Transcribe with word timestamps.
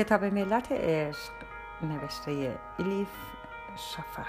کتاب 0.00 0.24
ملت 0.24 0.72
عشق 0.72 1.32
نوشته 1.82 2.58
الیف 2.78 3.08
شفق 3.76 4.26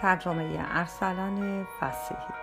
ترجمه 0.00 0.66
ارسلان 0.70 1.66
فسیحی. 1.80 2.34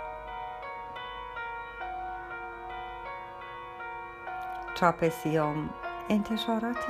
چاپسیوم 4.75 5.69
انتشارات 6.09 6.85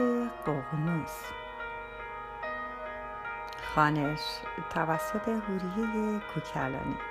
ققنوس 0.45 1.21
خانش 3.75 4.19
توسط 4.73 5.27
هوریه 5.27 6.19
کوکلانی. 6.33 7.10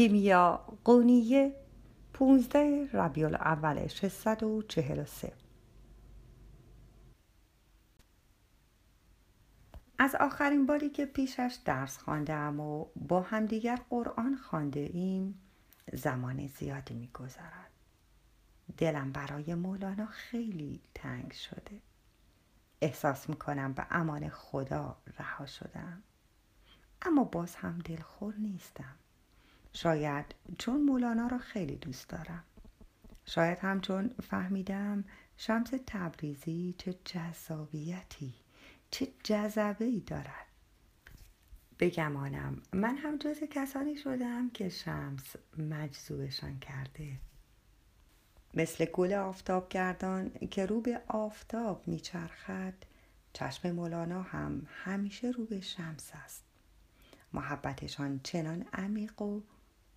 کیمیا 0.00 0.64
قونیه 0.84 1.54
15 2.12 2.88
ربیع 2.92 3.26
الاول 3.26 3.86
643 3.86 5.32
از 9.98 10.14
آخرین 10.14 10.66
باری 10.66 10.90
که 10.90 11.06
پیشش 11.06 11.56
درس 11.64 11.98
خواندم 11.98 12.60
و 12.60 12.86
با 12.96 13.20
همدیگر 13.20 13.80
قرآن 13.90 14.36
خوانده 14.36 14.80
ایم 14.80 15.40
زمان 15.92 16.46
زیادی 16.46 16.94
میگذرد. 16.94 17.70
دلم 18.76 19.12
برای 19.12 19.54
مولانا 19.54 20.06
خیلی 20.06 20.80
تنگ 20.94 21.32
شده. 21.32 21.80
احساس 22.80 23.28
می‌کنم 23.28 23.72
به 23.72 23.86
امان 23.90 24.28
خدا 24.28 24.96
رها 25.18 25.46
شدم. 25.46 26.02
اما 27.02 27.24
باز 27.24 27.54
هم 27.54 27.78
دلخور 27.78 28.34
نیستم. 28.34 28.99
شاید 29.72 30.34
چون 30.58 30.82
مولانا 30.82 31.26
را 31.26 31.38
خیلی 31.38 31.76
دوست 31.76 32.08
دارم. 32.08 32.44
شاید 33.26 33.58
هم 33.58 33.80
چون 33.80 34.10
فهمیدم 34.22 35.04
شمس 35.36 35.70
تبریزی 35.86 36.74
چه 36.78 36.94
جذابیتی 37.04 38.34
چه 38.90 39.08
جذبه 39.24 39.84
ای 39.84 40.00
دارد 40.00 40.46
بگمانم 41.78 42.62
من 42.72 42.96
هم 42.96 43.16
جز 43.16 43.40
کسانی 43.50 43.96
شدم 43.96 44.50
که 44.50 44.68
شمس 44.68 45.36
مجذوبشان 45.58 46.58
کرده. 46.58 47.18
مثل 48.54 48.84
گل 48.84 49.12
آفتاب 49.12 49.68
گردان 49.68 50.30
که 50.50 50.66
رو 50.66 50.80
به 50.80 51.02
آفتاب 51.08 51.88
میچرخد 51.88 52.74
چشم 53.32 53.70
مولانا 53.70 54.22
هم 54.22 54.66
همیشه 54.84 55.30
رو 55.30 55.44
به 55.44 55.60
شمس 55.60 56.10
است. 56.24 56.44
محبتشان 57.32 58.20
چنان 58.22 58.64
عمیق 58.72 59.22
و 59.22 59.40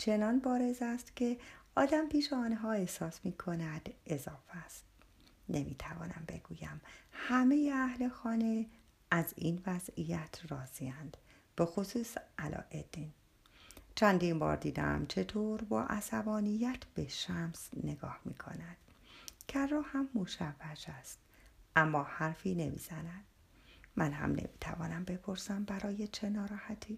چنان 0.05 0.39
بارز 0.39 0.81
است 0.81 1.15
که 1.15 1.37
آدم 1.75 2.09
پیش 2.09 2.33
آنها 2.33 2.71
احساس 2.71 3.19
می 3.23 3.31
کند 3.31 3.89
اضافه 4.05 4.57
است. 4.57 4.85
نمی 5.49 5.75
توانم 5.79 6.23
بگویم 6.27 6.81
همه 7.11 7.71
اهل 7.73 8.09
خانه 8.09 8.65
از 9.11 9.33
این 9.37 9.63
وضعیت 9.67 10.39
راضیند 10.49 11.17
به 11.55 11.65
خصوص 11.65 12.17
علایالدین 12.39 13.11
چندین 13.95 14.39
بار 14.39 14.55
دیدم 14.55 15.05
چطور 15.05 15.61
با 15.61 15.83
عصبانیت 15.83 16.85
به 16.95 17.07
شمس 17.07 17.69
نگاه 17.83 18.19
می 18.25 18.33
کند 18.33 18.77
کرا 19.47 19.81
هم 19.81 20.09
مشوش 20.15 20.89
است 20.89 21.19
اما 21.75 22.03
حرفی 22.03 22.55
نمی‌زند. 22.55 23.23
من 23.95 24.11
هم 24.11 24.29
نمی‌توانم 24.29 25.03
بپرسم 25.03 25.63
برای 25.63 26.07
چه 26.07 26.29
ناراحتی. 26.29 26.97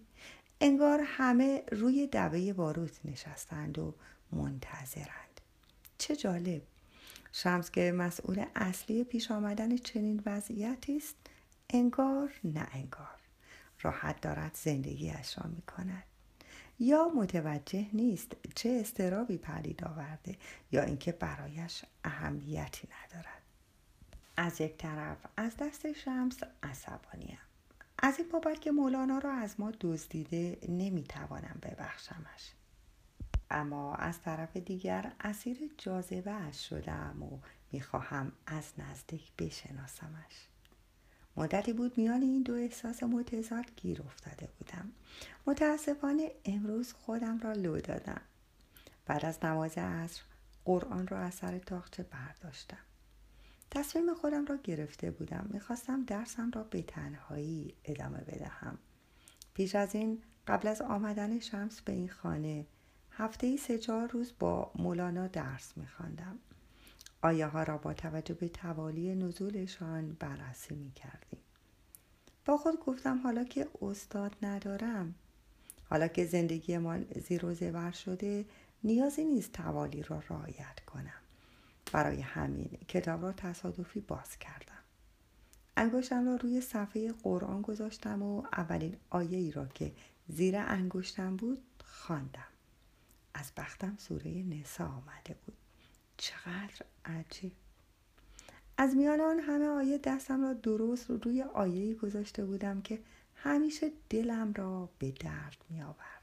انگار 0.60 1.00
همه 1.04 1.62
روی 1.72 2.08
دبه 2.12 2.52
باروت 2.52 3.00
نشستند 3.04 3.78
و 3.78 3.94
منتظرند. 4.32 5.40
چه 5.98 6.16
جالب. 6.16 6.62
شمس 7.32 7.70
که 7.70 7.92
مسئول 7.92 8.44
اصلی 8.54 9.04
پیش 9.04 9.30
آمدن 9.30 9.76
چنین 9.76 10.22
وضعیتی 10.26 10.96
است 10.96 11.16
انگار 11.70 12.30
نه 12.44 12.66
انگار. 12.72 13.20
راحت 13.82 14.20
دارد 14.20 14.54
زندگیش 14.54 15.38
را 15.38 15.50
می 15.50 15.62
کند 15.62 16.04
یا 16.78 17.08
متوجه 17.08 17.86
نیست 17.92 18.36
چه 18.54 18.78
استرابی 18.80 19.38
پدید 19.38 19.84
آورده 19.84 20.36
یا 20.72 20.82
اینکه 20.82 21.12
برایش 21.12 21.84
اهمیتی 22.04 22.88
ندارد. 22.88 23.42
از 24.36 24.60
یک 24.60 24.76
طرف 24.76 25.18
از 25.36 25.56
دست 25.56 25.92
شمس 25.92 26.38
عصبانیم. 26.62 27.38
از 27.98 28.18
این 28.18 28.28
بابت 28.28 28.60
که 28.60 28.70
مولانا 28.70 29.18
را 29.18 29.32
از 29.32 29.60
ما 29.60 29.72
دزدیده 29.80 30.58
نمی‌توانم 30.68 31.58
ببخشمش. 31.62 32.52
اما 33.50 33.94
از 33.94 34.20
طرف 34.22 34.56
دیگر 34.56 35.12
اسیر 35.20 35.58
جاذبه 35.78 36.32
اش 36.32 36.68
شدم 36.68 37.22
و 37.22 37.38
می‌خواهم 37.72 38.32
از 38.46 38.72
نزدیک 38.78 39.32
بشناسمش. 39.38 40.48
مدتی 41.36 41.72
بود 41.72 41.98
میان 41.98 42.22
این 42.22 42.42
دو 42.42 42.54
احساس 42.54 43.02
متضاد 43.02 43.64
گیر 43.76 44.02
افتاده 44.02 44.48
بودم. 44.58 44.92
متاسفانه 45.46 46.30
امروز 46.44 46.92
خودم 46.92 47.38
را 47.38 47.52
لو 47.52 47.80
دادم. 47.80 48.20
بعد 49.06 49.24
از 49.24 49.44
نماز 49.44 49.78
عصر 49.78 50.22
قرآن 50.64 51.06
را 51.06 51.18
از 51.18 51.34
سر 51.34 51.58
تاخچه 51.58 52.02
برداشتم. 52.02 52.78
تصمیم 53.70 54.14
خودم 54.14 54.46
را 54.46 54.56
گرفته 54.56 55.10
بودم. 55.10 55.48
می‌خواستم 55.52 56.04
درسم 56.04 56.50
را 56.50 56.64
به 56.64 56.82
تنهایی 56.82 57.74
ادامه 57.84 58.18
بدهم. 58.18 58.78
پیش 59.54 59.74
از 59.74 59.94
این 59.94 60.22
قبل 60.46 60.68
از 60.68 60.82
آمدن 60.82 61.38
شمس 61.38 61.80
به 61.80 61.92
این 61.92 62.08
خانه 62.08 62.66
هفته 63.10 63.46
ای 63.46 63.56
سه 63.56 63.78
چهار 63.78 64.08
روز 64.08 64.32
با 64.38 64.72
مولانا 64.74 65.26
درس 65.26 65.76
میخواندم. 65.76 66.38
آیه 67.22 67.46
ها 67.46 67.62
را 67.62 67.78
با 67.78 67.94
توجه 67.94 68.34
به 68.34 68.48
توالی 68.48 69.14
نزولشان 69.14 70.16
بررسی 70.20 70.74
می‌کردیم. 70.74 71.40
با 72.44 72.56
خود 72.56 72.80
گفتم 72.80 73.18
حالا 73.22 73.44
که 73.44 73.68
استاد 73.82 74.36
ندارم 74.42 75.14
حالا 75.90 76.08
که 76.08 76.26
زندگیمان 76.26 77.06
زیر 77.16 77.44
و 77.46 77.54
زبر 77.54 77.90
شده 77.90 78.44
نیازی 78.84 79.24
نیست 79.24 79.52
توالی 79.52 80.02
را 80.02 80.22
رعایت 80.30 80.80
کنم. 80.86 81.20
برای 81.92 82.20
همین 82.20 82.78
کتاب 82.88 83.22
را 83.22 83.32
تصادفی 83.32 84.00
باز 84.00 84.38
کردم 84.38 84.78
انگشتم 85.76 86.26
را 86.26 86.36
روی 86.36 86.60
صفحه 86.60 87.12
قرآن 87.12 87.62
گذاشتم 87.62 88.22
و 88.22 88.42
اولین 88.52 88.96
آیه 89.10 89.38
ای 89.38 89.52
را 89.52 89.66
که 89.66 89.92
زیر 90.28 90.56
انگشتم 90.56 91.36
بود 91.36 91.62
خواندم 91.84 92.48
از 93.34 93.52
بختم 93.56 93.94
سوره 93.98 94.42
نسا 94.42 94.84
آمده 94.84 95.36
بود 95.46 95.56
چقدر 96.16 96.86
عجیب 97.04 97.52
از 98.78 98.96
میان 98.96 99.20
آن 99.20 99.40
همه 99.40 99.66
آیه 99.66 99.98
دستم 99.98 100.42
را 100.42 100.52
درست 100.52 101.10
رو 101.10 101.16
روی 101.16 101.42
آیه 101.42 101.94
گذاشته 101.94 102.44
بودم 102.44 102.82
که 102.82 102.98
همیشه 103.34 103.92
دلم 104.10 104.52
را 104.52 104.88
به 104.98 105.10
درد 105.10 105.64
می 105.70 105.82
آورد. 105.82 106.22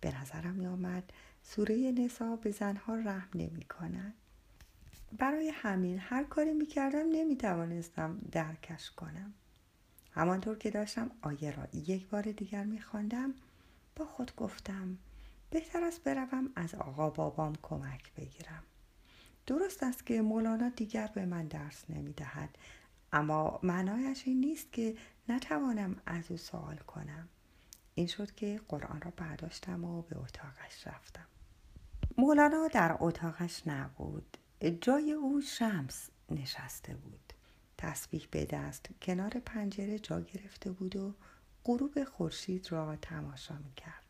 به 0.00 0.20
نظرم 0.20 0.54
می 0.54 0.66
آمد 0.66 1.12
سوره 1.42 1.92
نسا 1.92 2.36
به 2.36 2.50
زنها 2.50 2.94
رحم 2.94 3.28
نمی 3.34 3.64
کند. 3.64 4.14
برای 5.18 5.48
همین 5.48 5.98
هر 5.98 6.24
کاری 6.24 6.54
می 6.54 6.66
کردم 6.66 7.06
نمی 7.12 7.36
توانستم 7.36 8.18
درکش 8.32 8.90
کنم. 8.90 9.34
همانطور 10.10 10.58
که 10.58 10.70
داشتم 10.70 11.10
آیه 11.22 11.50
را 11.50 11.66
یک 11.72 12.08
بار 12.08 12.22
دیگر 12.22 12.64
می 12.64 12.80
خواندم 12.80 13.34
با 13.96 14.04
خود 14.04 14.36
گفتم 14.36 14.98
بهتر 15.50 15.84
است 15.84 16.04
بروم 16.04 16.50
از 16.56 16.74
آقا 16.74 17.10
بابام 17.10 17.52
کمک 17.62 18.14
بگیرم. 18.14 18.62
درست 19.46 19.82
است 19.82 20.06
که 20.06 20.22
مولانا 20.22 20.68
دیگر 20.68 21.10
به 21.14 21.26
من 21.26 21.46
درس 21.46 21.84
نمی 21.90 22.12
دهد 22.12 22.58
اما 23.12 23.60
معنایش 23.62 24.22
این 24.26 24.40
نیست 24.40 24.72
که 24.72 24.96
نتوانم 25.28 25.96
از 26.06 26.30
او 26.30 26.36
سوال 26.36 26.76
کنم 26.76 27.28
این 27.94 28.06
شد 28.06 28.34
که 28.34 28.60
قرآن 28.68 29.00
را 29.00 29.12
برداشتم 29.16 29.84
و 29.84 30.02
به 30.02 30.18
اتاقش 30.18 30.86
رفتم 30.86 31.26
مولانا 32.18 32.68
در 32.68 32.96
اتاقش 33.00 33.66
نبود 33.66 34.36
جای 34.64 35.12
او 35.12 35.40
شمس 35.40 36.10
نشسته 36.30 36.94
بود. 36.94 37.32
تسبیح 37.78 38.28
به 38.30 38.44
دست 38.44 38.86
کنار 39.02 39.30
پنجره 39.30 39.98
جا 39.98 40.20
گرفته 40.20 40.70
بود 40.70 40.96
و 40.96 41.14
غروب 41.64 42.04
خورشید 42.04 42.72
را 42.72 42.96
تماشا 42.96 43.54
می 43.54 43.72
کرد 43.76 44.04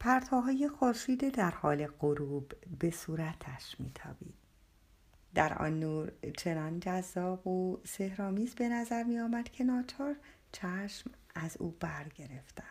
پرتاهای 0.00 0.68
خورشید 0.68 1.34
در 1.34 1.50
حال 1.50 1.86
غروب 1.86 2.52
به 2.78 2.90
صورتش 2.90 3.76
میتابید. 3.78 4.34
در 5.34 5.54
آن 5.54 5.80
نور 5.80 6.12
چنان 6.36 6.80
جذاب 6.80 7.46
و 7.46 7.80
سهرامیز 7.84 8.54
به 8.54 8.68
نظر 8.68 9.02
می 9.02 9.18
آمد 9.18 9.48
که 9.48 9.64
ناچار 9.64 10.16
چشم 10.52 11.10
از 11.34 11.56
او 11.56 11.76
برگرفتم. 11.80 12.64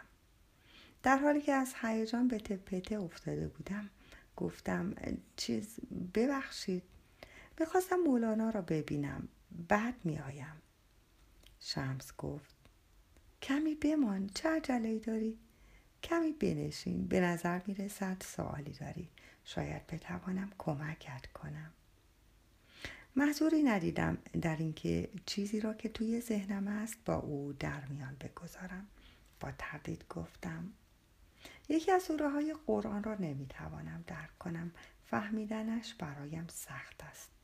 در 1.03 1.17
حالی 1.17 1.41
که 1.41 1.53
از 1.53 1.73
هیجان 1.81 2.27
به 2.27 2.39
تپته 2.39 2.95
افتاده 2.95 3.47
بودم 3.47 3.89
گفتم 4.35 4.93
چیز 5.35 5.79
ببخشید. 6.13 6.83
می‌خواستم 7.59 7.95
مولانا 7.95 8.49
را 8.49 8.61
ببینم. 8.61 9.27
بعد 9.67 9.95
میآیم. 10.03 10.61
شمس 11.59 12.11
گفت 12.17 12.55
کمی 13.41 13.75
بمان 13.75 14.27
چه 14.27 14.49
عجله 14.49 14.99
داری؟ 14.99 15.39
کمی 16.03 16.31
بنشین 16.31 17.07
به 17.07 17.21
نظر 17.21 17.61
می‌رسد 17.67 18.17
سوالی 18.25 18.73
داری. 18.73 19.09
شاید 19.43 19.87
بتوانم 19.87 20.51
کمکت 20.57 21.27
کنم. 21.33 21.71
محضوری 23.15 23.63
ندیدم 23.63 24.17
در 24.41 24.55
اینکه 24.55 25.09
چیزی 25.25 25.59
را 25.59 25.73
که 25.73 25.89
توی 25.89 26.21
ذهنم 26.21 26.67
است 26.67 26.97
با 27.05 27.15
او 27.15 27.53
در 27.59 27.85
میان 27.85 28.15
بگذارم. 28.21 28.87
با 29.39 29.51
تردید 29.57 30.05
گفتم 30.09 30.73
یکی 31.69 31.91
از 31.91 32.03
سوره 32.03 32.29
های 32.29 32.55
قرآن 32.67 33.03
را 33.03 33.15
نمی‌توانم 33.15 34.03
درک 34.07 34.37
کنم. 34.37 34.71
فهمیدنش 35.05 35.93
برایم 35.93 36.47
سخت 36.47 37.03
است. 37.03 37.36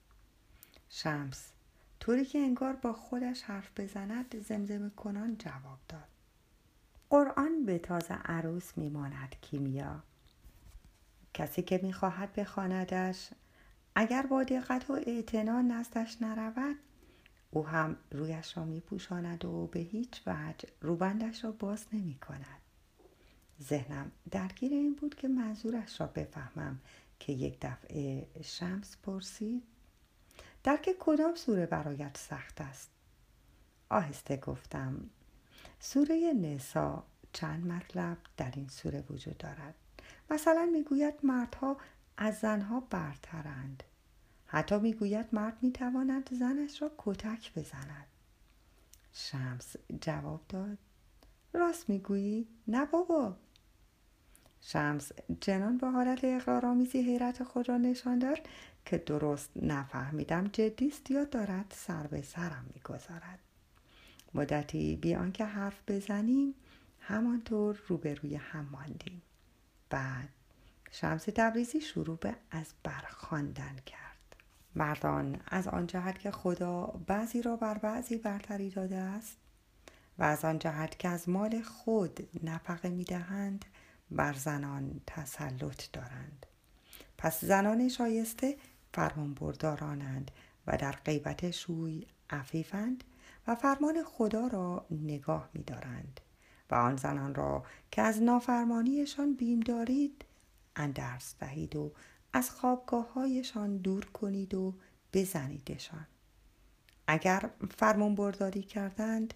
شمس. 0.95 1.51
طوری 1.99 2.25
که 2.25 2.39
انگار 2.39 2.73
با 2.73 2.93
خودش 2.93 3.41
حرف 3.41 3.79
بزند 3.79 4.39
زمزمه 4.39 4.89
کنان 4.89 5.37
جواب 5.37 5.79
داد. 5.89 6.07
قرآن 7.09 7.65
به 7.65 7.79
تازه 7.79 8.13
عروس 8.13 8.77
میماند 8.77 9.35
کیمیا. 9.41 10.03
کسی 11.33 11.61
که 11.61 11.79
می‌خواهد 11.83 12.33
بخواندش 12.33 13.29
اگر 13.95 14.25
با 14.25 14.43
دقت 14.43 14.89
و 14.89 14.93
اعتنا 14.93 15.61
نزدش 15.61 16.21
نرود 16.21 16.75
او 17.51 17.67
هم 17.67 17.97
رویش 18.11 18.57
را 18.57 18.65
میپوشاند 18.65 19.45
و 19.45 19.67
به 19.67 19.79
هیچ 19.79 20.21
وجه 20.27 20.69
روبندش 20.81 21.43
را 21.43 21.51
باز 21.51 21.85
نمی 21.93 22.15
کند 22.15 22.61
ذهنم 23.61 24.11
درگیر 24.31 24.71
این 24.71 24.95
بود 24.95 25.15
که 25.15 25.27
منظورش 25.27 26.01
را 26.01 26.07
بفهمم 26.07 26.79
که 27.19 27.33
یک 27.33 27.57
دفعه 27.61 28.27
شمس 28.41 28.97
پرسید 29.03 29.72
درک 30.63 30.89
کدام 30.99 31.35
سوره 31.35 31.65
برایت 31.65 32.17
سخت 32.17 32.61
است؟ 32.61 32.89
آهسته 33.89 34.37
گفتم 34.37 35.09
سوره 35.79 36.33
نسا 36.33 37.03
چند 37.33 37.67
مطلب 37.67 38.17
در 38.37 38.51
این 38.55 38.67
سوره 38.67 39.03
وجود 39.09 39.37
دارد؟ 39.37 39.75
مثلا 40.29 40.69
می‌گوید 40.73 41.13
مردها 41.23 41.77
از 42.17 42.39
زنها 42.39 42.79
برترند. 42.79 43.83
حتی 44.45 44.79
می‌گوید 44.79 45.25
مرد 45.31 45.57
می‌تواند 45.61 46.29
زنش 46.33 46.81
را 46.81 46.91
کتک 46.97 47.53
بزند. 47.53 48.07
شمس 49.13 49.75
جواب 50.01 50.41
داد 50.49 50.77
راست 51.53 51.89
می‌گویی 51.89 52.47
نه 52.67 52.85
بابا. 52.85 53.35
شمس 54.61 55.11
جنان 55.41 55.77
با 55.77 55.91
حالت 55.91 56.19
اقرارآمیزی 56.23 57.01
حیرت 57.01 57.43
خود 57.43 57.69
را 57.69 57.77
نشان 57.77 58.19
داد 58.19 58.39
که 58.85 58.97
درست 58.97 59.49
نفهمیدم 59.55 60.47
جدیست 60.47 61.11
یا 61.11 61.23
دارد 61.23 61.73
سر 61.77 62.07
به 62.07 62.21
سرم 62.21 62.65
می‌گذارد. 62.73 63.39
مدتی 64.33 64.95
بی 64.95 65.15
آنکه 65.15 65.45
حرف 65.45 65.79
بزنیم 65.87 66.53
همانطور 66.99 67.81
روبروی 67.87 68.35
هم 68.35 68.65
ماندیم. 68.71 69.21
بعد 69.89 70.29
شمس 70.91 71.23
تبریزی 71.23 71.81
شروع 71.81 72.17
به 72.17 72.35
از 72.51 72.73
برخواندن 72.83 73.75
کرد. 73.85 74.35
مردان 74.75 75.39
از 75.47 75.67
آن 75.67 75.87
جهت 75.87 76.19
که 76.19 76.31
خدا 76.31 76.85
بعضی 77.07 77.41
را 77.41 77.55
بر 77.55 77.77
بعضی 77.77 78.17
برتری 78.17 78.69
داده 78.69 78.95
است 78.95 79.37
و 80.17 80.23
از 80.23 80.45
آن 80.45 80.59
جهت 80.59 80.99
که 80.99 81.09
از 81.09 81.29
مال 81.29 81.61
خود 81.61 82.29
نفقه 82.43 82.89
می‌دهند 82.89 83.65
بر 84.11 84.33
زنان 84.33 85.01
تسلط 85.07 85.91
دارند. 85.93 86.45
پس 87.17 87.45
زنان 87.45 87.89
شایسته 87.89 88.57
فرمان 88.93 89.33
بردارانند 89.33 90.31
و 90.67 90.77
در 90.77 90.91
غیبت 90.91 91.51
شوی 91.51 92.07
عفیفند 92.29 93.03
و 93.47 93.55
فرمان 93.55 94.03
خدا 94.03 94.47
را 94.47 94.85
نگاه 94.91 95.49
می 95.53 95.63
دارند 95.63 96.21
و 96.71 96.75
آن 96.75 96.95
زنان 96.95 97.35
را 97.35 97.63
که 97.91 98.01
از 98.01 98.21
نافرمانیشان 98.21 99.33
بیم 99.35 99.59
دارید 99.59 100.25
اندرس 100.75 101.35
دهید 101.39 101.75
و 101.75 101.91
از 102.33 102.49
خوابگاه 102.51 103.13
هایشان 103.13 103.77
دور 103.77 104.05
کنید 104.05 104.53
و 104.53 104.73
بزنیدشان. 105.13 106.07
اگر 107.07 107.49
فرمان 107.77 108.15
برداری 108.15 108.63
کردند 108.63 109.33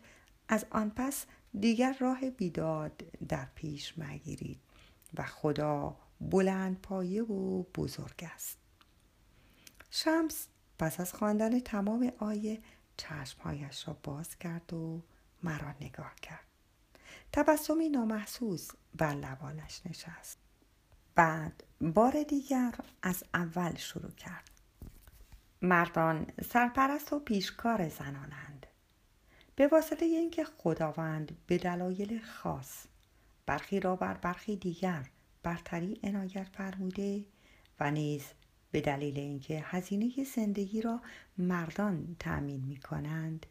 از 0.49 0.65
آن 0.69 0.89
پس 0.95 1.25
دیگر 1.59 1.95
راه 1.99 2.29
بیداد 2.29 3.03
در 3.29 3.47
پیش 3.55 3.93
مگیرید 3.97 4.59
و 5.17 5.23
خدا 5.23 5.95
بلند 6.21 6.81
پایه 6.81 7.23
و 7.23 7.63
بزرگ 7.63 8.29
است. 8.35 8.66
شمس 9.91 10.47
پس 10.79 10.99
از 10.99 11.13
خواندن 11.13 11.59
تمام 11.59 12.11
آیه 12.19 12.61
چشمهایش 12.97 13.87
را 13.87 13.97
باز 14.03 14.37
کرد 14.37 14.73
و 14.73 15.01
مرا 15.43 15.71
نگاه 15.81 16.15
کرد. 16.15 16.47
تبسمی 17.33 17.89
نامحسوس 17.89 18.69
بر 18.95 19.13
لبانش 19.13 19.81
نشست. 19.85 20.37
بعد 21.15 21.63
بار 21.81 22.23
دیگر 22.23 22.75
از 23.01 23.23
اول 23.33 23.75
شروع 23.75 24.11
کرد. 24.11 24.49
مردان 25.61 26.27
سرپرست 26.49 27.13
و 27.13 27.19
پیشکار 27.19 27.89
زنانند. 27.89 28.65
به 29.55 29.67
واسطه 29.67 30.05
اینکه 30.05 30.43
خداوند 30.43 31.37
به 31.47 31.57
دلایل 31.57 32.21
خاص 32.21 32.85
برخی 33.45 33.79
را 33.79 33.95
بر 33.95 34.13
برخی 34.13 34.55
دیگر 34.55 35.09
برتری 35.43 35.99
عنایت 36.03 36.47
فرموده 36.49 37.25
و 37.79 37.91
نیز 37.91 38.23
به 38.71 38.81
دلیل 38.81 39.19
اینکه 39.19 39.63
هزینه 39.65 40.11
زندگی 40.35 40.81
را 40.81 41.01
مردان 41.37 42.15
تأمین 42.19 42.63
می 42.63 42.77
کنند 42.77 43.45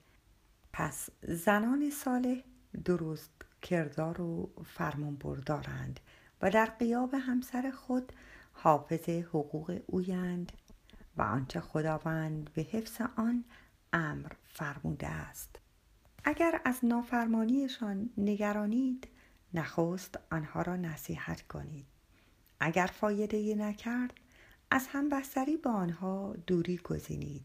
پس 0.72 1.08
زنان 1.22 1.90
صالح 1.90 2.42
درست 2.84 3.30
کردار 3.62 4.20
و 4.20 4.50
فرمان 4.64 5.16
بردارند 5.16 6.00
و 6.42 6.50
در 6.50 6.66
قیاب 6.66 7.14
همسر 7.14 7.70
خود 7.70 8.12
حافظ 8.52 9.08
حقوق 9.08 9.80
اویند 9.86 10.52
و 11.16 11.22
آنچه 11.22 11.60
خداوند 11.60 12.50
به 12.54 12.62
حفظ 12.62 13.00
آن 13.16 13.44
امر 13.92 14.32
فرموده 14.44 15.06
است. 15.06 15.58
اگر 16.24 16.60
از 16.64 16.78
نافرمانیشان 16.82 18.10
نگرانید 18.18 19.08
نخست 19.54 20.18
آنها 20.30 20.62
را 20.62 20.76
نصیحت 20.76 21.42
کنید. 21.42 21.86
اگر 22.60 22.86
فایده 22.86 23.54
نکرد 23.54 24.12
از 24.70 24.86
همبستری 24.90 25.56
با 25.56 25.70
آنها 25.70 26.34
دوری 26.46 26.76
گزینید 26.76 27.44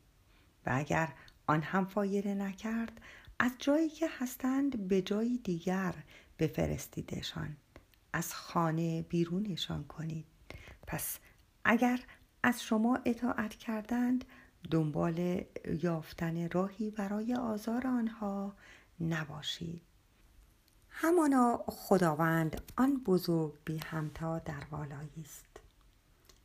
و 0.65 0.69
اگر 0.73 1.13
آن 1.47 1.61
هم 1.61 1.85
فایده 1.85 2.33
نکرد 2.33 3.01
از 3.39 3.51
جایی 3.59 3.89
که 3.89 4.07
هستند 4.19 4.87
به 4.87 5.01
جایی 5.01 5.37
دیگر 5.37 5.95
بفرستیدشان 6.39 7.57
از 8.13 8.33
خانه 8.33 9.01
بیرونشان 9.01 9.83
کنید. 9.83 10.25
پس 10.87 11.19
اگر 11.65 11.99
از 12.43 12.63
شما 12.63 12.99
اطاعت 13.05 13.55
کردند 13.55 14.25
دنبال 14.71 15.43
یافتن 15.81 16.49
راهی 16.49 16.91
برای 16.91 17.35
آزار 17.35 17.87
آنها 17.87 18.55
نباشید. 18.99 19.81
همانا 20.89 21.63
خداوند 21.67 22.61
آن 22.77 22.97
بزرگ 23.05 23.53
بی 23.65 23.77
همتا 23.77 24.39
در 24.39 24.63
والایی 24.71 25.23
است. 25.25 25.60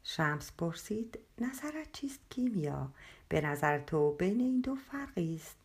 شمس 0.08 0.52
پرسید 0.58 1.18
نظرت 1.38 1.92
چیست 1.92 2.20
کیمیا؟ 2.30 2.90
به 3.28 3.40
نظر 3.40 3.78
تو 3.78 4.12
بین 4.12 4.40
این 4.40 4.60
دو 4.60 4.74
فرقی 4.74 5.36
است. 5.36 5.56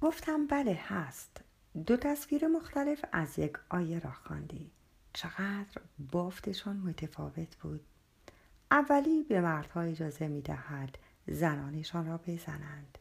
گفتم 0.00 0.46
بله 0.46 0.80
هست. 0.82 1.40
دو 1.86 1.96
تصویر 1.96 2.48
مختلف 2.48 3.04
از 3.12 3.38
یک 3.38 3.52
آیه 3.68 3.98
را 3.98 4.10
خواندی. 4.10 4.70
چقدر 5.12 5.80
بافتشان 6.12 6.76
متفاوت 6.76 7.56
بود. 7.56 7.80
اولی 8.70 9.22
به 9.22 9.40
مردها 9.40 9.80
اجازه 9.80 10.28
می 10.28 10.42
دهد 10.42 10.98
زنانشان 11.26 12.06
را 12.06 12.20
بزنند. 12.26 12.98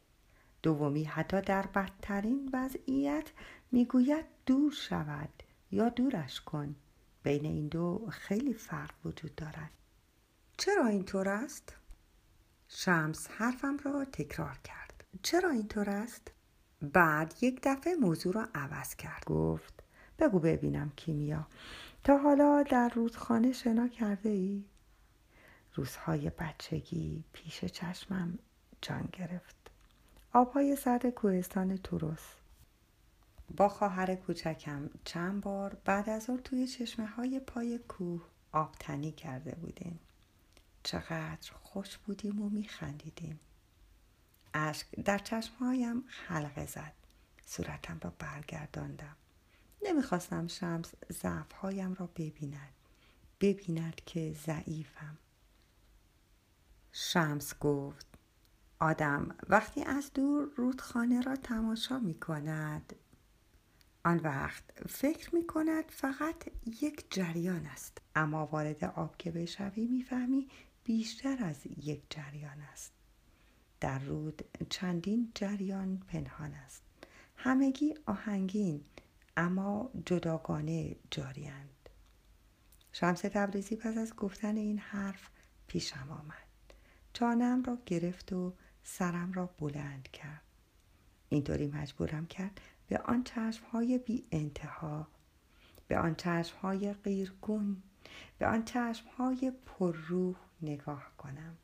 دومی 0.63 1.03
حتی 1.03 1.41
در 1.41 1.67
بدترین 1.67 2.49
وضعیت 2.53 3.31
می‌گوید 3.71 4.25
دور 4.45 4.71
شود 4.71 5.43
یا 5.71 5.89
دورش 5.89 6.41
کن. 6.41 6.75
بین 7.23 7.45
این 7.45 7.67
دو 7.67 8.07
خیلی 8.09 8.53
فرق 8.53 8.93
وجود 9.05 9.35
دارد. 9.35 9.71
چرا 10.57 10.85
اینطور 10.87 11.29
است؟ 11.29 11.75
شمس 12.67 13.27
حرفم 13.31 13.77
را 13.77 14.05
تکرار 14.05 14.59
کرد 14.63 15.03
چرا 15.23 15.49
اینطور 15.49 15.89
است؟ 15.89 16.31
بعد 16.81 17.33
یک 17.41 17.59
دفعه 17.63 17.95
موضوع 17.95 18.33
را 18.33 18.47
عوض 18.55 18.95
کرد 18.95 19.25
گفت 19.25 19.83
بگو 20.19 20.39
ببینم 20.39 20.91
کیمیا 20.95 21.47
تا 22.03 22.17
حالا 22.17 22.63
در 22.63 22.89
رودخانه 22.89 23.51
شنا 23.51 23.87
کرده 23.87 24.29
ای؟ 24.29 24.65
روزهای 25.73 26.29
بچگی 26.29 27.23
پیش 27.33 27.65
چشمم 27.65 28.39
جان 28.81 29.09
گرفت 29.13 29.55
آبهای 30.33 30.75
سرد 30.75 31.09
کوهستان 31.09 31.77
توروس 31.77 32.25
با 33.57 33.69
خواهر 33.69 34.15
کوچکم 34.15 34.89
چند 35.03 35.41
بار 35.41 35.77
بعد 35.85 36.09
از 36.09 36.29
آن 36.29 36.37
توی 36.37 36.67
چشمه 36.67 37.05
های 37.07 37.39
پای 37.39 37.79
کوه 37.87 38.21
آبتنی 38.51 39.11
کرده 39.11 39.55
بودیم 39.55 39.99
چقدر 40.87 41.51
خوش 41.63 41.97
بودیم 41.97 42.41
و 42.41 42.49
میخندیدیم. 42.49 43.39
اشک 44.53 44.87
در 44.95 45.17
چشمهایم 45.17 46.03
حلقه 46.07 46.65
زد. 46.65 46.93
صورتم 47.45 47.99
را 48.01 48.13
برگرداندم. 48.19 49.15
نمی‌خواستم 49.81 50.47
شمس 50.47 50.93
ضعفهایم 51.11 51.93
را 51.93 52.07
ببیند. 52.07 52.73
ببیند 53.41 53.95
که 54.05 54.35
ضعیفم. 54.45 55.17
شمس 56.91 57.59
گفت 57.59 58.07
آدم 58.79 59.35
وقتی 59.49 59.83
از 59.83 60.11
دور 60.13 60.49
رودخانه 60.55 61.21
را 61.21 61.35
تماشا 61.35 61.99
می 61.99 62.19
کند 62.19 62.95
آن 64.03 64.17
وقت 64.17 64.63
فکر 64.89 65.35
می 65.35 65.47
کند 65.47 65.85
فقط 65.89 66.47
یک 66.81 67.05
جریان 67.09 67.65
است. 67.65 68.01
اما 68.15 68.45
وارد 68.45 68.83
آب 68.83 69.17
که 69.17 69.31
بشوی 69.31 69.87
می‌فهمی 69.87 70.49
بیشتر 70.87 71.43
از 71.43 71.65
یک 71.83 72.01
جریان 72.09 72.61
است. 72.61 72.93
در 73.79 73.99
رود 73.99 74.41
چندین 74.69 75.31
جریان 75.35 75.97
پنهان 75.97 76.53
است. 76.53 76.83
همگی 77.35 77.95
آهنگین 78.05 78.83
اما 79.37 79.91
جداگانه 80.05 80.95
جاریند 81.11 81.89
شمس 82.91 83.21
تبریزی 83.21 83.75
پس 83.75 83.97
از 83.97 84.15
گفتن 84.15 84.57
این 84.57 84.79
حرف 84.79 85.29
پیشم 85.67 86.07
آمد. 86.09 86.73
چانم 87.13 87.63
را 87.63 87.77
گرفت 87.85 88.33
و 88.33 88.53
سرم 88.83 89.33
را 89.33 89.45
بلند 89.45 90.07
کرد. 90.13 90.43
اینطوری 91.29 91.67
مجبورم 91.67 92.25
کرد 92.25 92.61
به 92.87 92.97
آن 92.97 93.23
چشمهای 93.23 93.97
بی 93.97 94.27
انتها 94.31 95.07
به 95.87 95.97
آن 95.97 96.15
چشمهای 96.15 96.93
غیرگون 96.93 97.83
به 98.37 98.47
آن 98.47 98.65
چشمهای 98.65 99.51
پرروح 99.65 100.46
نگاه 100.61 101.11
کنم. 101.17 101.57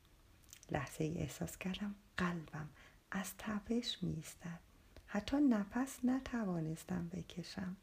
لحظه 0.72 1.04
ای 1.04 1.18
احساس 1.18 1.58
کردم 1.58 1.96
قلبم 2.18 2.70
از 3.12 3.32
تپش 3.38 4.04
میستد 4.04 4.60
حتی 5.08 5.38
نفس 5.38 6.00
نتوانستم 6.04 7.10
بکشم. 7.14 7.76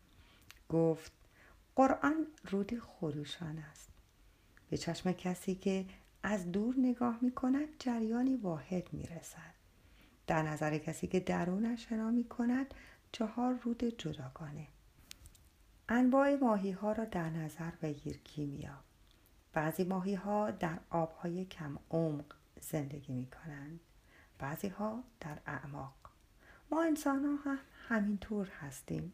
گفت 0.69 1.12
قرآن 1.76 2.26
رود 2.50 2.79
خروشان 2.79 3.59
است. 3.59 3.88
به 4.71 4.76
چشم 4.76 5.12
کسی 5.12 5.55
که 5.55 5.87
از 6.23 6.52
دور 6.52 6.75
نگاه 6.79 7.19
می 7.23 7.31
کند 7.31 7.69
جریانی 7.79 8.37
واحد 8.37 8.93
می 8.93 9.02
رسد. 9.02 9.55
در 10.26 10.43
نظر 10.43 10.79
کسی 10.79 11.07
که 11.07 11.21
درونش 11.21 11.88
شنا 11.88 12.11
می 12.11 12.25
کند 12.25 12.75
چهار 13.12 13.55
رود 13.55 13.85
جداگانه. 13.85 14.67
انواع 15.88 16.37
ماهی 16.37 16.71
ها 16.71 16.93
را 16.93 17.05
در 17.05 17.31
نظر 17.31 17.71
بگیر 17.71 18.19
کیمیا 18.19 18.79
بعضی 19.52 19.85
ماهی 19.85 20.14
ها 20.14 20.50
در 20.50 20.78
آبهای 20.90 21.45
کم 21.45 21.78
عمق 21.90 22.25
زندگی 22.61 23.12
می 23.12 23.26
کنند 23.26 23.80
بعضی 24.38 24.69
ها 24.69 25.04
در 25.21 25.38
اعماق. 25.47 25.95
ما 26.71 26.83
انسان 26.83 27.25
ها 27.25 27.50
هم 27.50 27.59
همینطور 27.88 28.49
هستیم. 28.61 29.12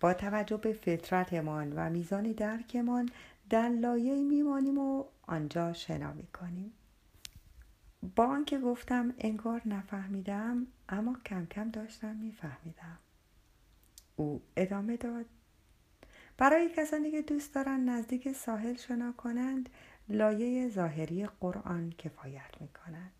با 0.00 0.14
توجه 0.14 0.56
به 0.56 0.72
فطرتمان 0.72 1.72
و 1.72 1.90
میزان 1.90 2.32
درکمان 2.32 3.08
در 3.50 3.68
لایه 3.68 4.22
میمانیم 4.24 4.78
و 4.78 5.04
آنجا 5.22 5.72
شنا 5.72 6.12
می‌کنیم. 6.12 6.72
با 8.16 8.26
آنکه 8.26 8.58
گفتم 8.58 9.14
انگار 9.18 9.62
نفهمیدم 9.66 10.66
اما 10.88 11.16
کم 11.26 11.46
کم 11.46 11.70
داشتم 11.70 12.16
میفهمیدم. 12.16 12.98
او 14.16 14.42
ادامه 14.56 14.96
داد. 14.96 15.26
برای 16.38 16.70
کسانی 16.76 17.10
که 17.10 17.22
دوست 17.22 17.54
دارند 17.54 17.90
نزدیک 17.90 18.32
ساحل 18.32 18.74
شنا 18.74 19.12
کنند 19.12 19.68
لایه 20.08 20.68
ظاهری 20.68 21.26
قرآن 21.26 21.94
کفایت 21.98 22.60
می 22.60 22.68
کند. 22.68 23.12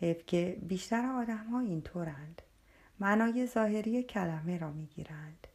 حیف 0.00 0.26
که 0.26 0.58
بیشتر 0.62 1.06
آدم 1.06 1.46
ها 1.46 1.60
اینطورند. 1.60 2.42
معنای 3.00 3.46
ظاهری 3.46 4.02
کلمه 4.02 4.58
را 4.58 4.70
می 4.70 4.86
گیرند. 4.86 5.46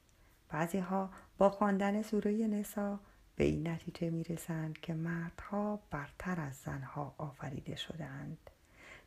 بعضی 0.50 0.78
ها 0.78 1.10
با 1.38 1.50
خواندن 1.50 2.02
سوره 2.02 2.32
نسا 2.32 3.00
به 3.36 3.44
این 3.44 3.68
نتیجه 3.68 4.10
می 4.10 4.24
رسند 4.24 4.78
که 4.78 4.94
مردها 4.94 5.80
برتر 5.92 6.42
از 6.42 6.56
زنها 6.56 7.16
آفریده 7.18 7.76
شدهاند. 7.76 8.50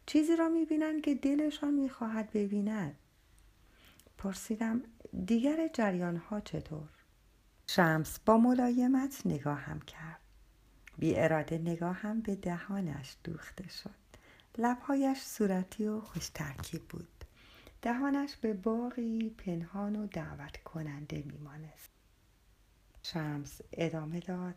چیزی 0.06 0.36
را 0.36 0.48
می 0.48 0.64
بینند 0.64 1.02
که 1.02 1.14
دلشان 1.14 1.74
می 1.74 1.88
خواهد 1.88 2.30
ببیند. 2.30 2.96
پرسیدم 4.18 4.82
دیگر 5.26 5.68
جریان 5.72 6.16
ها 6.16 6.40
چطور؟ 6.40 6.88
شمس 7.66 8.18
با 8.18 8.36
ملایمت 8.36 9.22
نگاهم 9.24 9.80
کرد. 9.80 10.20
بی 10.98 11.16
اراده 11.16 11.58
نگاهم 11.58 12.20
به 12.20 12.34
دهانش 12.34 13.16
دوخته 13.24 13.68
شد. 13.68 13.90
لبهایش 14.58 15.18
صورتی 15.18 15.86
و 15.86 16.00
خوش 16.00 16.28
ترکیب 16.28 16.82
بود. 16.88 17.08
دهانش 17.82 18.36
به 18.36 18.54
باقی 18.54 19.30
پنهان 19.30 19.96
و 19.96 20.06
دعوت 20.06 20.56
کننده 20.56 21.22
میمانست. 21.26 21.90
شمس 23.02 23.60
ادامه 23.72 24.20
داد 24.20 24.54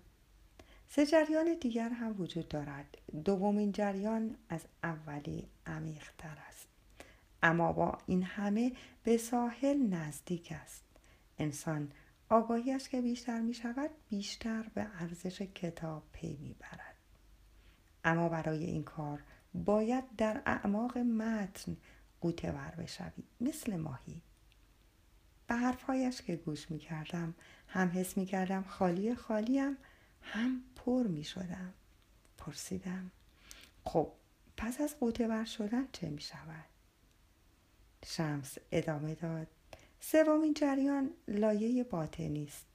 سه 0.87 1.05
جریان 1.05 1.57
دیگر 1.61 1.89
هم 1.89 2.21
وجود 2.21 2.47
دارد 2.47 2.97
دومین 3.25 3.71
جریان 3.71 4.35
از 4.49 4.61
اولی 4.83 5.47
عمیقتر 5.65 6.37
است 6.47 6.67
اما 7.43 7.73
با 7.73 7.97
این 8.05 8.23
همه 8.23 8.71
به 9.03 9.17
ساحل 9.17 9.77
نزدیک 9.77 10.53
است 10.61 10.83
انسان 11.39 11.91
آگاهیش 12.29 12.89
که 12.89 13.01
بیشتر 13.01 13.41
می 13.41 13.53
شود 13.53 13.89
بیشتر 14.09 14.63
به 14.73 14.87
ارزش 15.01 15.41
کتاب 15.41 16.03
پی 16.11 16.37
می 16.37 16.53
برد. 16.59 16.95
اما 18.03 18.29
برای 18.29 18.63
این 18.63 18.83
کار 18.83 19.23
باید 19.53 20.15
در 20.17 20.41
اعماق 20.45 20.97
متن 20.97 21.77
قوطه 22.21 22.51
ور 22.51 22.75
بشوی 22.77 23.23
مثل 23.41 23.75
ماهی 23.75 24.21
به 25.47 25.55
حرفهایش 25.55 26.21
که 26.21 26.35
گوش 26.35 26.71
می 26.71 26.79
کردم 26.79 27.35
هم 27.67 27.87
حس 27.87 28.17
می 28.17 28.25
کردم 28.25 28.63
خالی 28.63 29.15
خالیم 29.15 29.77
هم 30.21 30.63
پر 30.75 31.07
می 31.07 31.23
شدم 31.23 31.73
پرسیدم 32.37 33.11
خب 33.85 34.11
پس 34.57 34.81
از 34.81 34.99
قوطه 34.99 35.27
ور 35.27 35.45
شدن 35.45 35.87
چه 35.91 36.09
می 36.09 36.21
شود؟ 36.21 36.65
شمس 38.05 38.57
ادامه 38.71 39.15
داد 39.15 39.47
سومین 39.99 40.53
جریان 40.53 41.09
لایه 41.27 41.83
باطنی 41.83 42.45
است 42.45 42.65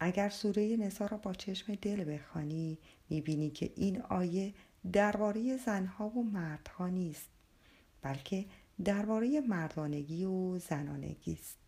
اگر 0.00 0.28
سوره 0.28 0.76
نسا 0.76 1.06
را 1.06 1.16
با 1.16 1.32
چشم 1.32 1.74
دل 1.74 2.14
بخوانی 2.14 2.78
می‌بینی 3.08 3.50
که 3.50 3.72
این 3.76 4.02
آیه 4.02 4.54
درباره 4.92 5.56
زنها 5.56 6.08
و 6.08 6.24
مردها 6.24 6.88
نیست 6.88 7.28
بلکه 8.02 8.44
درباره 8.84 9.40
مردانگی 9.40 10.24
و 10.24 10.58
زنانگی 10.58 11.32
است. 11.32 11.58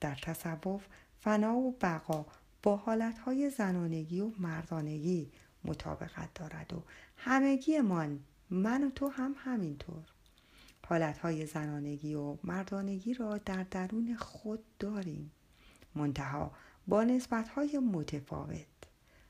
در 0.00 0.14
تصوف 0.22 0.86
فنا 1.20 1.56
و 1.56 1.76
بقا 1.80 2.26
با 2.62 2.76
حالتهای 2.76 3.50
زنانگی 3.50 4.20
و 4.20 4.30
مردانگی 4.38 5.32
مطابقت 5.64 6.34
دارد 6.34 6.72
و 6.72 6.82
همگی 7.16 7.80
من 7.80 8.18
من 8.50 8.84
و 8.84 8.90
تو 8.90 9.08
هم 9.08 9.34
همینطور. 9.38 10.04
حالتهای 10.90 11.46
زنانگی 11.46 12.14
و 12.14 12.36
مردانگی 12.44 13.14
را 13.14 13.38
در 13.38 13.62
درون 13.62 14.16
خود 14.16 14.64
داریم. 14.78 15.30
منتها 15.94 16.52
با 16.86 17.04
نسبتهای 17.04 17.78
متفاوت. 17.78 18.66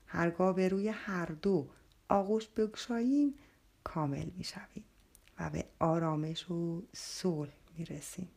هرگاه 0.05 0.55
به 0.55 0.69
روی 0.69 0.87
هر 0.87 1.25
دو 1.25 1.69
آغوش 2.09 2.47
بگشاییم 2.47 3.33
کامل 3.83 4.29
می 4.37 4.43
شویم 4.43 4.83
و 5.39 5.49
به 5.49 5.65
آرامش 5.79 6.51
و 6.51 6.83
صلح 6.93 7.53
می 7.77 7.85
رسیم 7.85 8.29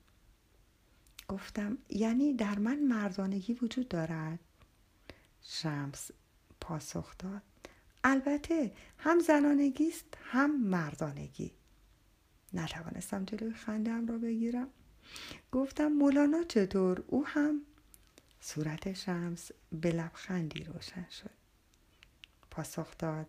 گفتم 1.28 1.78
یعنی 1.88 2.34
در 2.34 2.58
من 2.58 2.78
مردانگی 2.78 3.54
وجود 3.54 3.88
دارد؟ 3.88 4.38
شمس 5.42 6.10
پاسخ 6.60 7.18
داد. 7.18 7.42
البته 8.04 8.72
هم 8.98 9.18
زنانگی 9.18 9.88
است 9.88 10.18
هم 10.24 10.60
مردانگی. 10.60 11.52
نتوانستم 12.54 13.24
جلوی 13.24 13.52
خندم 13.52 14.06
را 14.06 14.18
بگیرم. 14.18 14.68
گفتم 15.52 15.88
مولانا 15.88 16.42
چطور؟ 16.42 17.04
او 17.06 17.26
هم 17.26 17.60
صورت 18.40 18.92
شمس 18.92 19.50
به 19.72 19.92
لبخندی 19.92 20.64
روشن 20.64 21.06
شد. 21.10 21.30
پاسخ 22.50 22.98
داد 22.98 23.26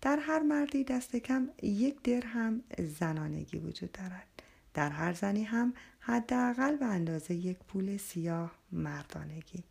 در 0.00 0.16
هر 0.16 0.38
مردی 0.38 0.84
دست 0.84 1.16
کم 1.16 1.48
یک 1.62 2.02
درهم 2.02 2.62
زنانگی 2.98 3.58
وجود 3.58 3.92
دارد. 3.92 4.28
در 4.74 4.90
هر 4.90 5.12
زنی 5.12 5.44
هم 5.44 5.74
حداقل 6.00 6.76
به 6.76 6.86
اندازه 6.86 7.34
یک 7.34 7.58
پول 7.58 7.96
سیاه 7.96 8.54
مردانگی. 8.72 9.64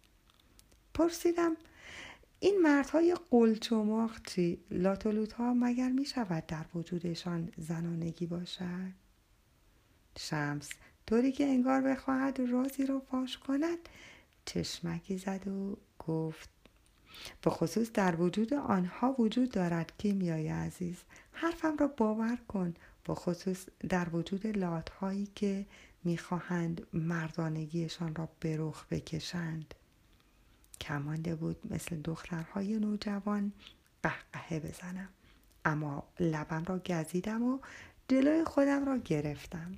پرسیدم 0.94 1.58
این 2.44 2.62
مردهای 2.62 3.18
قلچماق 3.32 4.12
چی 4.26 4.60
لاتولوت 4.72 5.34
ها 5.34 5.54
مگر 5.54 5.90
می 5.90 6.06
شود 6.06 6.46
در 6.46 6.66
وجودشان 6.76 7.50
زنانگی 7.58 8.26
باشد؟ 8.26 8.92
شمس 10.18 10.70
طوری 11.08 11.32
که 11.32 11.46
انگار 11.46 11.82
بخواهد 11.82 12.40
رازی 12.40 12.86
را 12.86 13.00
فاش 13.00 13.38
کند 13.38 13.78
چشمکی 14.46 15.18
زد 15.18 15.48
و 15.48 15.78
گفت 16.00 16.50
به 17.42 17.50
خصوص 17.50 17.92
در 17.92 18.22
وجود 18.22 18.54
آنها 18.54 19.16
وجود 19.20 19.52
دارد 19.52 19.94
کیمیای 19.98 20.48
عزیز 20.48 20.98
حرفم 21.32 21.78
را 21.78 21.88
باور 21.88 22.38
کن 22.48 22.74
به 23.04 23.16
خصوص 23.16 23.66
در 23.90 24.16
وجود 24.16 24.48
لات 24.48 24.90
هایی 24.90 25.28
که 25.36 25.66
می‌خواهند 26.04 26.88
مردانگیشان 26.94 28.16
را 28.16 28.30
به 28.40 28.56
رخ 28.60 28.86
بکشند. 28.92 29.74
کمانده 30.84 31.36
بود 31.36 31.74
مثل 31.74 32.02
دخترهای 32.02 32.80
نوجوان 32.80 33.54
قهقهه 34.04 34.60
بزنم. 34.60 35.10
اما 35.66 36.04
لبم 36.20 36.64
را 36.64 36.80
گزیدم 36.80 37.44
و 37.44 37.60
جلوی 38.08 38.44
خودم 38.44 38.86
را 38.86 38.98
گرفتم. 38.98 39.78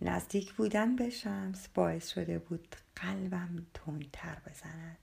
نزدیک 0.00 0.52
بودن 0.52 0.96
به 0.96 1.10
شمس 1.10 1.68
باعث 1.74 2.08
شده 2.08 2.38
بود 2.38 2.76
قلبم 2.96 3.66
تندتر 3.74 4.36
بزند. 4.46 4.98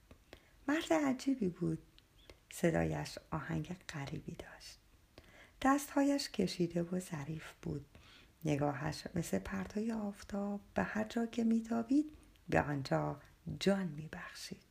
مرد 0.68 0.92
عجیبی 0.92 1.48
بود. 1.48 1.78
صدایش 2.52 3.18
آهنگ 3.30 3.76
غریبی 3.88 4.34
داشت. 4.34 4.78
دستهایش 5.62 6.30
کشیده 6.30 6.82
و 6.82 7.00
ظریف 7.00 7.52
بود. 7.62 7.86
نگاهش 8.44 9.04
مثل 9.14 9.38
پرتای 9.38 9.92
آفتاب 9.92 10.60
به 10.74 10.82
هر 10.82 11.04
جا 11.04 11.26
که 11.26 11.44
میتابید 11.44 12.12
به 12.48 12.62
آنجا 12.62 13.20
جان 13.60 13.86
میبخشید. 13.86 14.69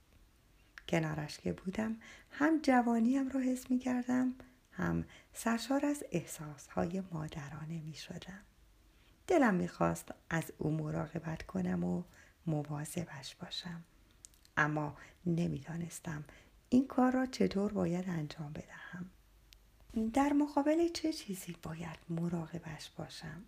کنارش 0.90 1.38
که 1.38 1.54
بودم 1.54 1.96
هم 2.32 2.60
جوانیم 2.62 3.30
را 3.30 3.40
حس 3.40 3.72
می‌کردم 3.72 4.34
هم 4.72 5.06
سرشار 5.34 5.86
از 5.86 6.04
احساسهای 6.12 7.04
مادرانه 7.12 7.82
می‌شدم. 7.82 8.42
دلم 9.28 9.54
می‌خواست 9.54 10.12
از 10.30 10.44
او 10.58 10.72
مراقبت 10.72 11.44
کنم 11.44 11.84
و 11.84 12.04
مواظبش 12.46 13.36
باشم. 13.36 13.84
اما 14.58 14.98
نمی‌دانستم 15.26 16.24
این 16.70 16.88
کار 16.88 17.12
را 17.12 17.26
چطور 17.26 17.74
باید 17.74 18.10
انجام 18.10 18.54
بدهم. 18.54 19.10
در 20.14 20.34
مقابل 20.34 20.88
چه 20.88 21.14
چیزی 21.14 21.56
باید 21.64 22.00
مراقبش 22.10 22.90
باشم؟ 22.90 23.44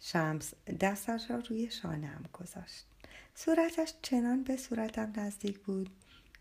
شمس 0.00 0.54
دستش 0.80 1.30
را 1.30 1.38
روی 1.38 1.70
شانم 1.70 2.24
گذاشت. 2.32 2.87
صورتش 3.40 3.94
چنان 4.02 4.44
به 4.44 4.56
صورتم 4.56 5.12
نزدیک 5.16 5.58
بود 5.58 5.90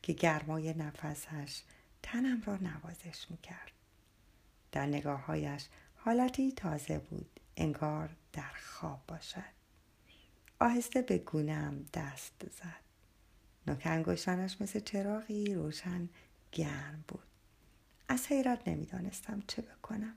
که 0.01 0.13
گرمای 0.13 0.74
نفسش 0.74 1.62
تنم 2.04 2.42
را 2.46 2.58
نوازش 2.58 3.25
می‌کرد. 3.30 3.72
در 4.72 4.86
نگاههایش 4.86 5.68
حالتی 5.96 6.51
تازه 6.51 7.00
بود 7.00 7.39
انگار 7.58 8.10
در 8.34 8.51
خواب 8.66 9.04
باشد. 9.08 9.58
آهسته 10.60 11.01
به 11.01 11.18
گونم 11.18 11.86
دست 11.94 12.44
زد. 12.44 12.84
نوک 13.68 13.82
انگشتانش 13.86 14.62
مثل 14.62 14.80
چراغی 14.80 15.54
روشن 15.54 16.10
گرم 16.51 17.04
بود. 17.08 17.27
از 18.08 18.27
حیرت 18.27 18.68
نمی‌دانستم 18.68 19.44
چه 19.48 19.62
بکنم. 19.62 20.16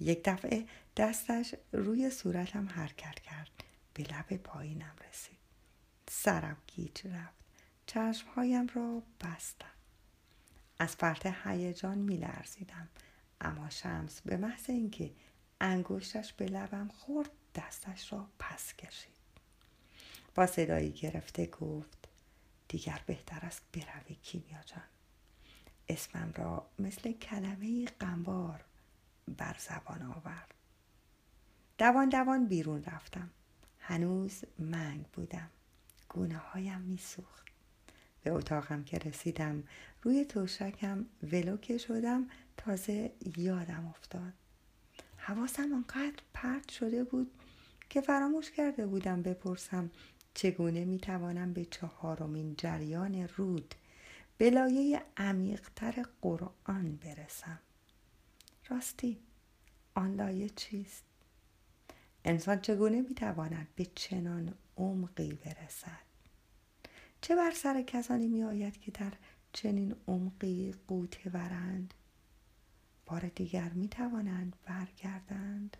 یک 0.00 0.20
دفعه 0.24 0.66
دستش 0.96 1.54
روی 1.72 2.10
صورتم 2.10 2.68
حرکت 2.68 3.20
کرد. 3.20 3.50
به 3.94 4.02
لب 4.02 4.36
پایینم 4.36 4.94
رسید. 5.08 5.41
سرم 6.10 6.56
گیج 6.66 7.06
رفت. 7.06 7.42
چشمهایم 7.86 8.66
را 8.74 9.02
بستم. 9.20 9.66
از 10.78 10.96
فرط 10.96 11.26
هیجان 11.44 11.98
میلرزیدم. 11.98 12.88
اما 13.40 13.70
شمس 13.70 14.20
به 14.20 14.36
محض 14.36 14.70
اینکه 14.70 15.10
انگشتش 15.60 16.32
به 16.32 16.46
لبم 16.46 16.88
خورد 16.88 17.30
دستش 17.54 18.12
را 18.12 18.26
پس 18.38 18.74
کشید. 18.74 19.12
با 20.34 20.46
صدایی 20.46 20.92
گرفته 20.92 21.46
گفت 21.46 22.08
دیگر 22.68 23.00
بهتر 23.06 23.46
است 23.46 23.62
بروی 23.72 24.14
کیمیا 24.14 24.62
جان. 24.66 24.84
اسمم 25.88 26.32
را 26.36 26.66
مثل 26.78 27.12
کلمه 27.12 27.84
قنبار 27.84 28.64
بر 29.28 29.56
زبان 29.58 30.02
آورد. 30.02 30.54
دوان 31.78 32.08
دوان 32.08 32.46
بیرون 32.46 32.84
رفتم. 32.84 33.30
هنوز 33.78 34.44
منگ 34.58 35.06
بودم. 35.06 35.50
گونه 36.12 36.36
هایم 36.36 36.80
میسوخت. 36.80 37.46
به 38.22 38.30
اتاقم 38.30 38.84
که 38.84 38.98
رسیدم 38.98 39.62
روی 40.02 40.24
توشکم 40.24 41.06
ولوکه 41.22 41.78
شدم 41.78 42.28
تازه 42.56 43.12
یادم 43.36 43.86
افتاد. 43.86 44.32
حواسم 45.16 45.72
آنقدر 45.72 46.22
پرت 46.34 46.70
شده 46.70 47.04
بود 47.04 47.30
که 47.90 48.00
فراموش 48.00 48.50
کرده 48.50 48.86
بودم 48.86 49.22
بپرسم 49.22 49.90
چگونه 50.34 50.84
می‌توانم 50.84 51.52
به 51.52 51.64
چهارمین 51.64 52.54
جریان 52.58 53.28
رود 53.36 53.74
به 54.38 54.50
لایه 54.50 55.02
عمیقتر 55.16 56.04
قرآن 56.22 56.96
برسم؟ 56.96 57.58
راستی 58.68 59.18
آن 59.94 60.14
لایه 60.14 60.48
چیست؟ 60.48 61.04
انسان 62.24 62.60
چگونه 62.60 63.00
می‌تواند 63.00 63.68
به 63.76 63.86
چنان 63.94 64.54
عمقی 64.76 65.32
برسد 65.32 66.02
چه 67.20 67.36
بر 67.36 67.50
سر 67.50 67.82
کسانی 67.82 68.28
می 68.28 68.42
آید 68.42 68.80
که 68.80 68.90
در 68.90 69.12
چنین 69.52 69.96
عمقی 70.08 70.74
قوطه 70.88 71.30
ورند؟ 71.30 71.94
بار 73.06 73.20
دیگر 73.20 73.68
می 73.68 73.88
توانند 73.88 74.56
برگردند. 74.64 75.76